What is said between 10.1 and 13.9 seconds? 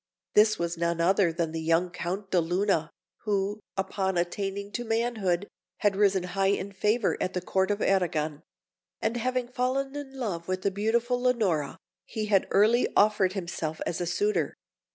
love with the beautiful Leonora, he had early offered himself